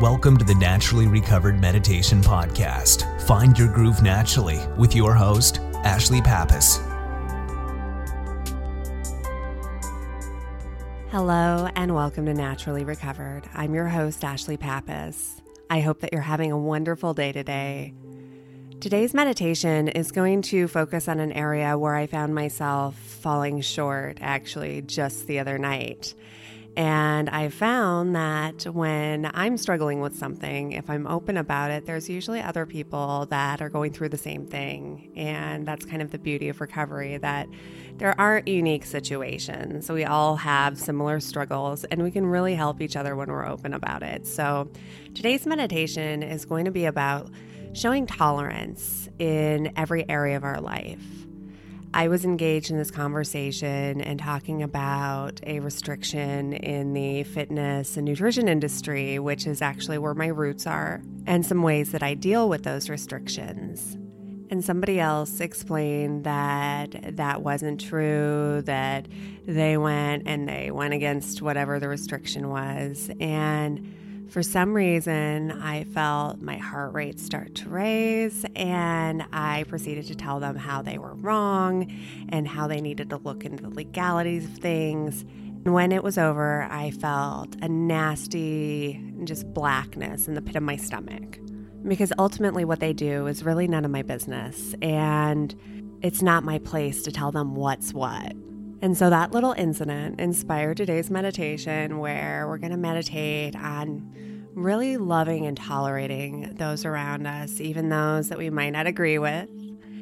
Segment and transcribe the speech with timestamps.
[0.00, 3.22] Welcome to the Naturally Recovered Meditation Podcast.
[3.28, 6.80] Find your groove naturally with your host, Ashley Pappas.
[11.10, 13.42] Hello, and welcome to Naturally Recovered.
[13.54, 15.40] I'm your host, Ashley Pappas.
[15.70, 17.94] I hope that you're having a wonderful day today.
[18.80, 24.18] Today's meditation is going to focus on an area where I found myself falling short
[24.20, 26.14] actually just the other night.
[26.76, 32.08] And I found that when I'm struggling with something, if I'm open about it, there's
[32.08, 35.12] usually other people that are going through the same thing.
[35.14, 37.46] And that's kind of the beauty of recovery that
[37.98, 39.86] there aren't unique situations.
[39.86, 43.46] So we all have similar struggles and we can really help each other when we're
[43.46, 44.26] open about it.
[44.26, 44.68] So
[45.14, 47.30] today's meditation is going to be about
[47.72, 51.24] showing tolerance in every area of our life.
[51.96, 58.04] I was engaged in this conversation and talking about a restriction in the fitness and
[58.04, 62.48] nutrition industry, which is actually where my roots are, and some ways that I deal
[62.48, 63.96] with those restrictions.
[64.50, 69.06] And somebody else explained that that wasn't true, that
[69.46, 73.08] they went and they went against whatever the restriction was.
[73.20, 73.94] And
[74.28, 80.14] for some reason, I felt my heart rate start to raise, and I proceeded to
[80.14, 81.92] tell them how they were wrong
[82.30, 85.22] and how they needed to look into the legalities of things.
[85.64, 90.62] And when it was over, I felt a nasty, just blackness in the pit of
[90.62, 91.38] my stomach.
[91.86, 95.54] Because ultimately, what they do is really none of my business, and
[96.02, 98.32] it's not my place to tell them what's what.
[98.84, 104.98] And so that little incident inspired today's meditation where we're going to meditate on really
[104.98, 109.48] loving and tolerating those around us, even those that we might not agree with.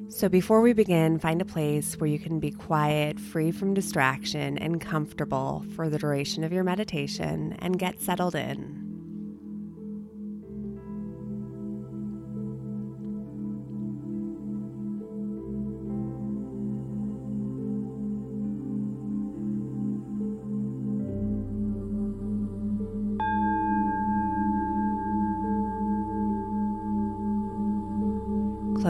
[0.08, 4.58] So, before we begin, find a place where you can be quiet, free from distraction,
[4.58, 8.81] and comfortable for the duration of your meditation and get settled in.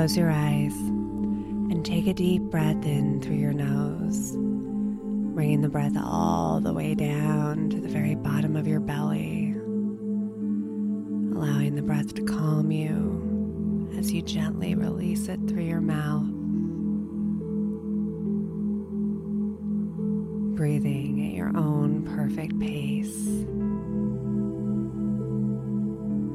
[0.03, 4.33] Close your eyes and take a deep breath in through your nose,
[5.33, 9.53] bringing the breath all the way down to the very bottom of your belly,
[11.37, 16.27] allowing the breath to calm you as you gently release it through your mouth.
[20.57, 23.25] Breathing at your own perfect pace,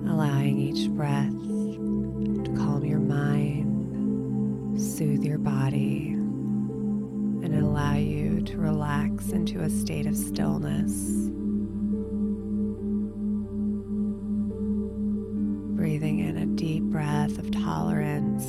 [0.10, 1.34] allowing each breath
[5.38, 11.30] your body and allow you to relax into a state of stillness.
[15.78, 18.46] Breathing in a deep breath of tolerance.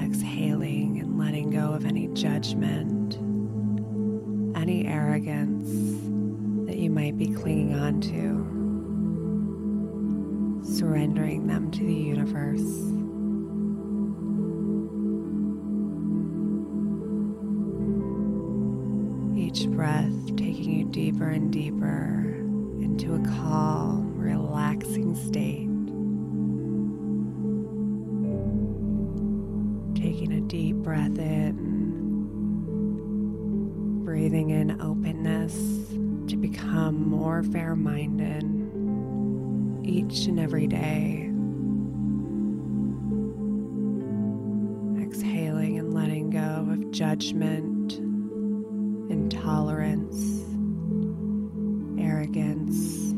[0.00, 3.16] Exhaling and letting go of any judgment,
[4.56, 5.68] any arrogance
[6.66, 8.46] that you might be clinging on to.
[10.76, 12.97] Surrendering them to the universe.
[20.58, 22.24] Taking you deeper and deeper
[22.82, 25.68] into a calm, relaxing state.
[30.02, 31.54] Taking a deep breath in,
[34.04, 35.54] breathing in openness
[36.28, 38.42] to become more fair minded
[39.84, 41.30] each and every day.
[45.00, 48.00] Exhaling and letting go of judgment
[49.10, 50.37] intolerance,
[52.28, 53.10] arrogance,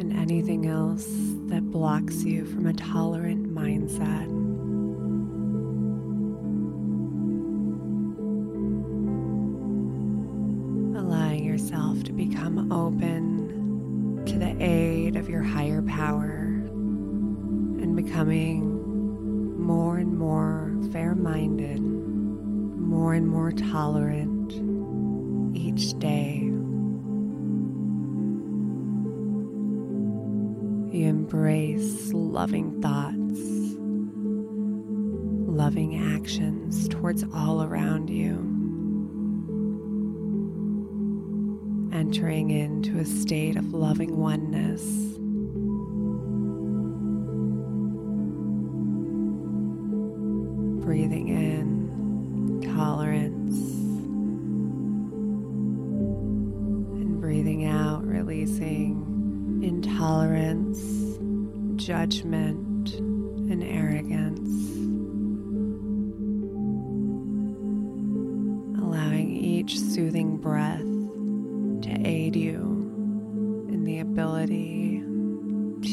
[0.00, 1.06] and anything else
[1.48, 4.28] that blocks you from a tolerant mindset.
[10.98, 16.44] Allowing yourself to become open to the aid of your higher power
[17.80, 24.28] and becoming more and more fair minded more and more tolerant
[25.54, 26.47] each day.
[30.98, 33.40] You embrace loving thoughts,
[35.48, 38.34] loving actions towards all around you,
[41.96, 44.82] entering into a state of loving oneness.
[50.84, 51.47] Breathing in
[61.88, 62.90] judgment,
[63.50, 64.50] and arrogance.
[68.78, 72.60] Allowing each soothing breath to aid you
[73.72, 74.98] in the ability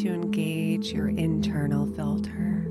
[0.01, 2.65] to engage your internal filter.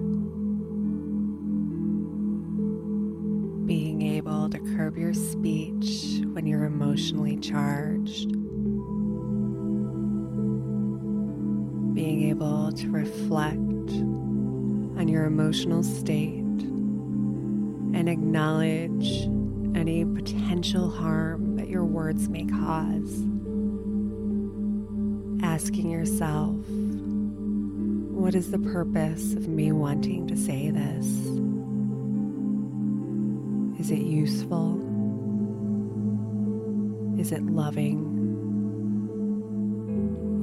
[3.65, 8.44] Being able to curb your speech when you're emotionally charged.
[12.35, 13.55] Able to reflect
[14.99, 16.41] on your emotional state
[17.95, 19.23] and acknowledge
[19.77, 23.23] any potential harm that your words may cause.
[25.45, 26.57] Asking yourself,
[28.11, 31.07] what is the purpose of me wanting to say this?
[33.79, 34.81] Is it useful?
[37.17, 38.11] Is it loving?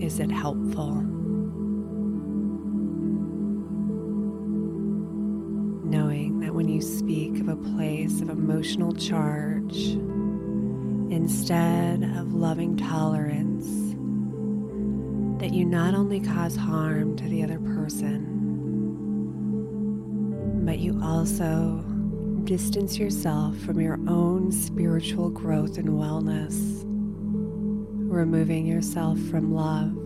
[0.02, 1.21] Is it helpful?
[6.82, 9.90] You speak of a place of emotional charge,
[11.14, 13.68] instead of loving tolerance,
[15.40, 18.26] that you not only cause harm to the other person,
[20.66, 21.84] but you also
[22.46, 26.82] distance yourself from your own spiritual growth and wellness,
[28.12, 30.01] removing yourself from love.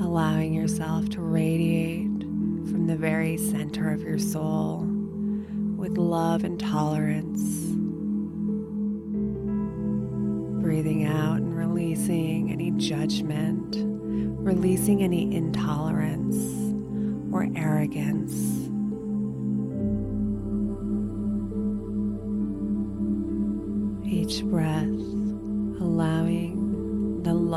[0.00, 2.20] Allowing yourself to radiate
[2.68, 4.80] from the very center of your soul
[5.76, 7.40] with love and tolerance.
[10.62, 16.36] Breathing out and releasing any judgment, releasing any intolerance
[17.32, 18.55] or arrogance.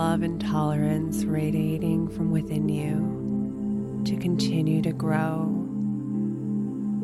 [0.09, 5.45] Love and tolerance radiating from within you to continue to grow,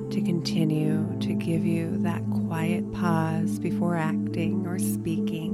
[0.09, 5.51] to continue to give you that quiet pause before acting or speaking,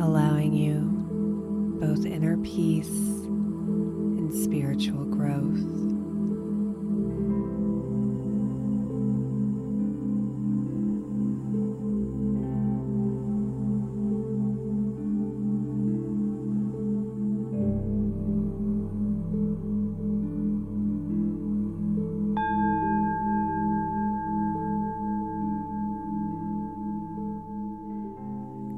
[0.00, 0.78] allowing you
[1.80, 5.93] both inner peace and spiritual growth.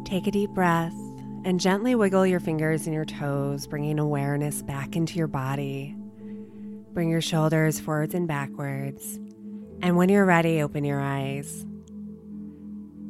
[0.07, 0.95] Take a deep breath
[1.45, 5.97] and gently wiggle your fingers and your toes, bringing awareness back into your body.
[6.93, 9.19] Bring your shoulders forwards and backwards.
[9.83, 11.67] And when you're ready, open your eyes.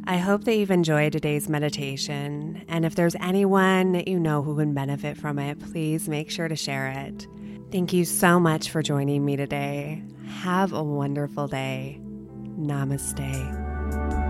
[0.04, 2.64] I hope that you've enjoyed today's meditation.
[2.66, 6.48] And if there's anyone that you know who would benefit from it, please make sure
[6.48, 7.26] to share it.
[7.70, 10.02] Thank you so much for joining me today.
[10.28, 12.00] Have a wonderful day.
[12.58, 14.25] Namaste.